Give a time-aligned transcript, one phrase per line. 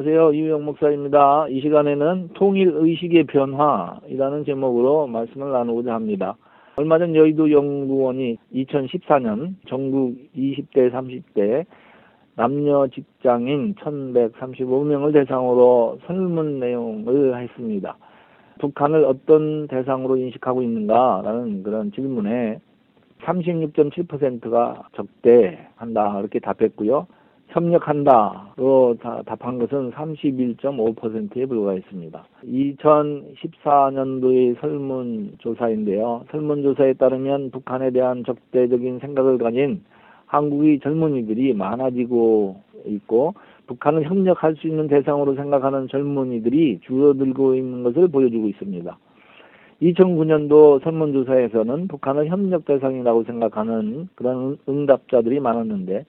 [0.00, 0.32] 안녕하세요.
[0.32, 1.46] 이우영 목사입니다.
[1.50, 6.38] 이 시간에는 통일의식의 변화이라는 제목으로 말씀을 나누고자 합니다.
[6.76, 11.66] 얼마 전 여의도 연구원이 2014년 전국 20대, 30대
[12.34, 17.98] 남녀 직장인 1135명을 대상으로 설문 내용을 했습니다.
[18.58, 22.58] 북한을 어떤 대상으로 인식하고 있는가라는 그런 질문에
[23.24, 27.06] 36.7%가 적대한다 이렇게 답했고요.
[27.50, 28.96] 협력한다로
[29.26, 32.24] 답한 것은 31.5%에 불과했습니다.
[32.44, 36.26] 2014년도의 설문조사인데요.
[36.30, 39.82] 설문조사에 따르면 북한에 대한 적대적인 생각을 가진
[40.26, 43.34] 한국의 젊은이들이 많아지고 있고
[43.66, 48.96] 북한을 협력할 수 있는 대상으로 생각하는 젊은이들이 줄어들고 있는 것을 보여주고 있습니다.
[49.82, 56.04] 2009년도 설문조사에서는 북한을 협력 대상이라고 생각하는 그런 응답자들이 많았는데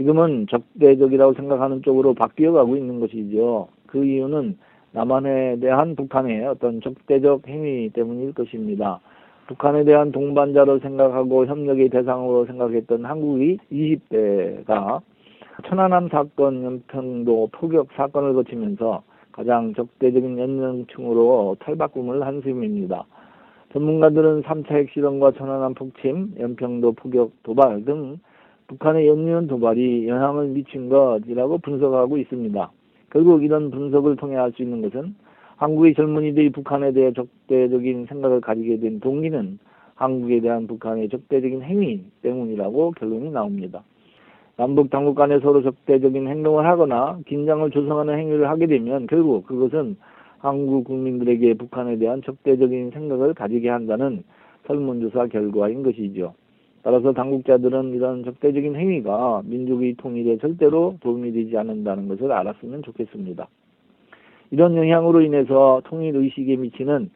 [0.00, 3.68] 지금은 적대적이라고 생각하는 쪽으로 바뀌어가고 있는 것이죠.
[3.86, 4.56] 그 이유는
[4.92, 9.00] 남한에 대한 북한의 어떤 적대적 행위 때문일 것입니다.
[9.46, 15.02] 북한에 대한 동반자로 생각하고 협력의 대상으로 생각했던 한국의 20대가
[15.68, 23.04] 천안함 사건 연평도 포격 사건을 거치면서 가장 적대적인 연령층으로 탈바꿈을 한 셈입니다.
[23.74, 28.18] 전문가들은 3차 핵실험과 천안함 폭침, 연평도 포격 도발 등
[28.70, 32.70] 북한의 연이은 도발이 영향을 미친 것이라고 분석하고 있습니다.
[33.10, 35.16] 결국 이런 분석을 통해 알 수 있는 것은
[35.56, 39.58] 한국의 젊은이들이 북한에 대해 적대적인 생각을 가지게 된 동기는
[39.96, 43.82] 한국에 대한 북한의 적대적인 행위 때문이라고 결론이 나옵니다.
[44.56, 49.96] 남북 당국 간에 서로 적대적인 행동을 하거나 긴장을 조성하는 행위를 하게 되면 결국 그것은
[50.38, 54.22] 한국 국민들에게 북한에 대한 적대적인 생각을 가지게 한다는
[54.68, 56.34] 설문조사 결과인 것이죠.
[56.82, 63.48] 따라서 당국자들은 이런 적대적인 행위가 민족의 통일에 절대로 도움이 되지 않는다는 것을 알았으면 좋겠습니다.
[64.50, 67.10] 이런 영향으로 인해서 통일 의식에 미치는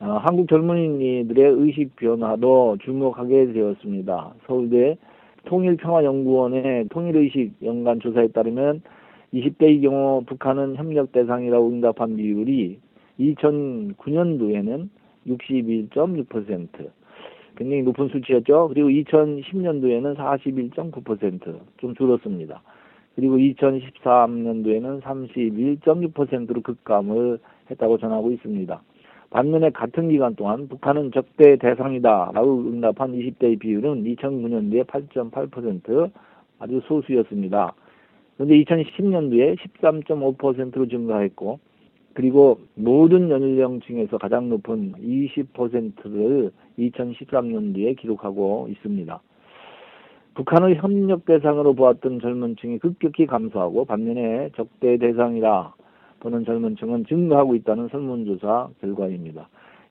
[0.00, 4.34] 어, 한국 젊은이들의 의식 변화도 주목하게 되었습니다.
[4.46, 4.96] 서울대
[5.44, 8.82] 통일평화연구원의 통일의식 연간 조사에 따르면
[9.32, 12.78] 20대의 경우 북한은 협력 대상이라고 응답한 비율이
[13.20, 14.88] 2009년도에는
[15.26, 16.90] 61.6%,
[17.60, 18.68] 굉장히 높은 수치였죠.
[18.68, 22.62] 그리고 2010년도에는 41.9%좀 줄었습니다.
[23.14, 27.38] 그리고 2013년도에는 31.6%로 급감을
[27.70, 28.82] 했다고 전하고 있습니다.
[29.28, 36.10] 반면에 같은 기간 동안 북한은 적대 대상이다라고 응답한 20대의 비율은 2009년도에 8.8%
[36.60, 37.74] 아주 소수였습니다.
[38.36, 41.60] 그런데 2010년도에 13.5%로 증가했고
[42.14, 49.20] 그리고 모든 연령층에서 가장 높은 20%를 2013년도에 기록하고 있습니다.
[50.34, 55.74] 북한을 협력 대상으로 보았던 젊은 층이 급격히 감소하고 반면에 적대 대상이라
[56.20, 59.48] 보는 젊은 층은 증가하고 있다는 설문조사 결과입니다.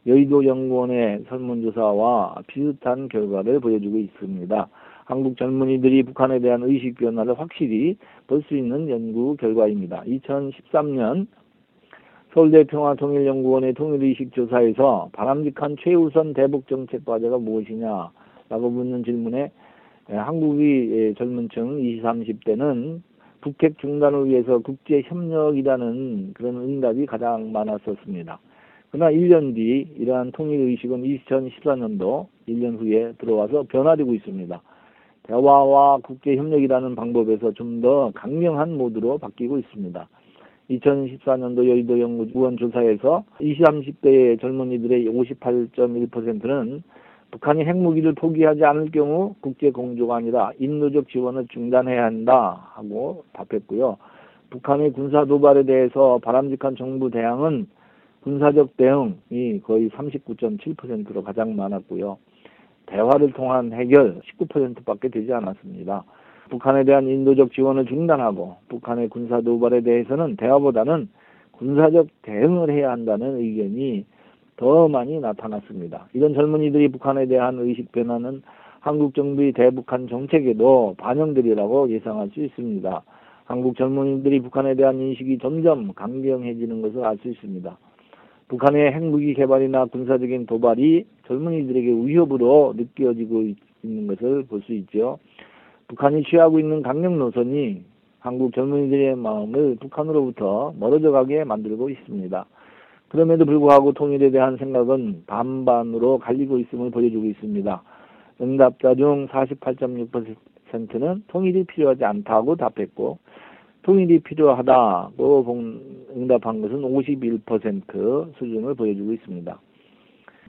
[0.08, 4.68] 여의도 연구원의 설문조사와 비슷한 결과를 보여주고 있습니다.
[5.06, 7.98] 한국 젊은이들이 북한에 대한 의식 변화를 확실히
[8.28, 10.04] 볼 수 있는 연구 결과입니다.
[10.04, 11.28] 2013년
[12.34, 19.52] 서울대 평화통일연구원의 통일의식 조사에서 바람직한 최우선 대북 정책 과제가 무엇이냐라고 묻는 질문에
[20.08, 23.02] 한국의 젊은 층 20, 30대는
[23.42, 28.40] 북핵 중단을 위해서 국제 협력이라는 그런 응답이 가장 많았었습니다.
[28.92, 34.62] 그러나 1년 뒤 이러한 통일의식은 2014년도 1년 후에 들어와서 변화되고 있습니다.
[35.24, 40.10] 대화와 국제협력이라는 방법에서 좀 더 강경한 모드로 바뀌고 있습니다.
[40.70, 46.84] 2014년도 여의도 연구원 조사에서 20, 30대의 젊은이들의 58.1%는
[47.32, 53.98] 북한이 핵무기를 포기하지 않을 경우 국제 공조가 아니라 인도적 지원을 중단해야 한다 하고 답했고요.
[54.50, 57.68] 북한의 군사 도발에 대해서 바람직한 정부 대응은
[58.22, 62.18] 군사적 대응이 거의 39.7%로 가장 많았고요.
[62.88, 66.04] 대화를 통한 해결 19%밖에 되지 않았습니다.
[66.50, 71.10] 북한에 대한 인도적 지원을 중단하고 북한의 군사 도발에 대해서는 대화보다는
[71.52, 74.06] 군사적 대응을 해야 한다는 의견이
[74.58, 76.08] 더 많이 나타났습니다.
[76.14, 78.42] 이런 젊은이들이 북한에 대한 의식 변화는
[78.82, 83.02] 한국 정부의 대북한 정책에도 반영되리라고 예상할 수 있습니다.
[83.46, 87.78] 한국 젊은이들이 북한에 대한 인식이 점점 강경해지는 것을 알 수 있습니다.
[88.48, 93.44] 북한의 핵무기 개발이나 군사적인 도발이 젊은이들에게 위협으로 느껴지고
[93.84, 95.20] 있는 것을 볼 수 있죠.
[95.90, 97.84] 북한이 취하고 있는 강력 노선이
[98.20, 102.46] 한국 젊은이들의 마음을 북한으로부터 멀어져 가게 만들고 있습니다.
[103.08, 107.82] 그럼에도 불구하고 통일에 대한 생각은 반반으로 갈리고 있음을 보여주고 있습니다.
[108.40, 113.18] 응답자 중 48.6%는 통일이 필요하지 않다고 답했고
[113.82, 115.58] 통일이 필요하다고
[116.16, 119.60] 응답한 것은 51% 수준을 보여주고 있습니다.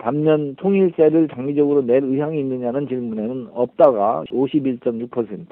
[0.00, 5.46] 반면 통일세를 장기적으로 낼 의향이 있느냐는 질문에는 없다가 51.6%,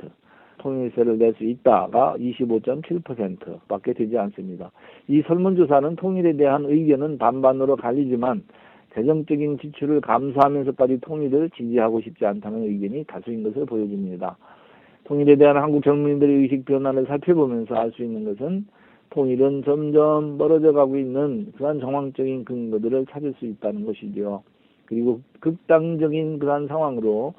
[0.58, 4.70] 통일세를 낼 수 있다가 25.7%밖에 되지 않습니다.
[5.06, 8.42] 이 설문조사는 통일에 대한 의견은 반반으로 갈리지만
[8.94, 14.36] 재정적인 지출을 감수하면서까지 통일을 지지하고 싶지 않다는 의견이 다수인 것을 보여줍니다.
[15.04, 18.66] 통일에 대한 한국 젊은이들의 의식 변화를 살펴보면서 알 수 있는 것은
[19.10, 24.42] 통일은 점점 멀어져 가고 있는 그러한 정황적인 근거들을 찾을 수 있다는 것이죠.
[24.86, 27.34] 그리고 극단적인 그러한 상황으로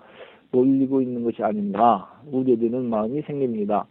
[0.52, 3.86] 몰리고 있는 것이 아닌가 우려되는 마음이 생깁니다.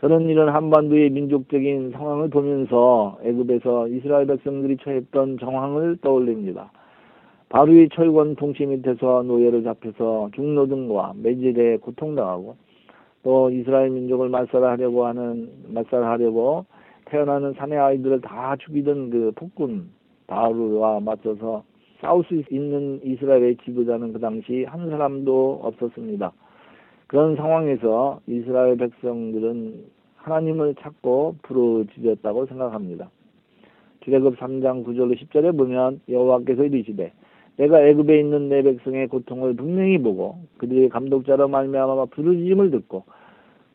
[0.00, 6.72] 저는 이런 한반도의 민족적인 상황을 보면서 애굽에서 이스라엘 백성들이 처했던 정황을 떠올립니다.
[7.50, 12.56] 바로의 철권 통치 밑에서 노예를 잡혀서 중노동과 매질에 고통당하고
[13.22, 16.64] 또 이스라엘 민족을 말살하려고 하는 말살하려고
[17.06, 19.90] 태어나는 사내 아이들을 다 죽이던 그 폭군
[20.26, 21.64] 바로와 맞서서
[22.00, 26.32] 싸울 수 있는 이스라엘의 지도자는 그 당시 한 사람도 없었습니다.
[27.06, 29.84] 그런 상황에서 이스라엘 백성들은
[30.16, 33.10] 하나님을 찾고 부르짖었다고 생각합니다.
[34.00, 37.12] 주례급 3장 9절로 10절에 보면 여호와께서 이르시되
[37.56, 43.04] 내가 애굽에 있는 내 백성의 고통을 분명히 보고 그들의 감독자로 말미암아 부르짖음을 듣고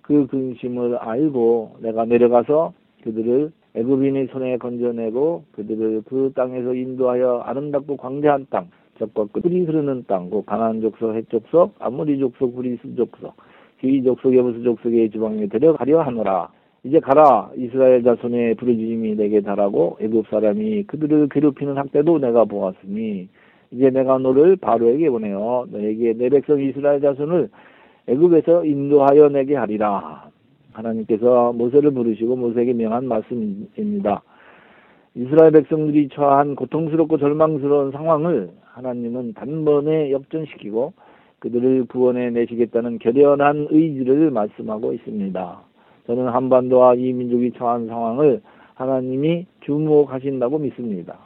[0.02, 2.74] 그 근심을 알고 내가 내려가서
[3.04, 10.30] 그들을 애굽인의 손에 건져내고 그들을 그 땅에서 인도하여 아름답고 광대한 땅, 적과 끝이 흐르는 땅,
[10.30, 13.36] 그 가나안 족속, 헷 족속, 아무리 족속, 구리스 족속,
[13.80, 16.50] 히 족속, 여부스 족속의 지방에 데려가려 하노라.
[16.84, 23.28] 이제 가라 이스라엘 자손의 부르짖음이 내게 달하고 애굽 사람이 그들을 괴롭히는 학대도 내가 보았으니
[23.72, 27.50] 이제 내가 너를 바로에게 보내어 너에게 내 백성 이스라엘 자손을
[28.08, 30.30] 애굽에서 인도하여 내게 하리라.
[30.78, 34.22] 하나님께서 모세를 부르시고 모세에게 명한 말씀입니다.
[35.16, 40.94] 이스라엘 백성들이 처한 고통스럽고 절망스러운 상황을 하나님은 단번에 역전시키고
[41.40, 45.62] 그들을 구원해 내시겠다는 결연한 의지를 말씀하고 있습니다.
[46.06, 48.42] 저는 한반도와 이 민족이 처한 상황을
[48.76, 51.18] 하나님이 주목하신다고 믿습니다.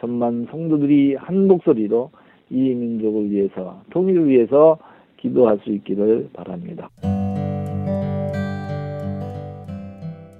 [0.00, 2.10] 천만 성도들이 한 목소리로
[2.50, 4.78] 이 민족을 위해서 통일을 위해서
[5.18, 6.90] 기도할 수 있기를 바랍니다.